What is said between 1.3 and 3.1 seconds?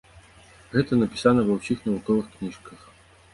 ва ўсіх навуковых кніжках.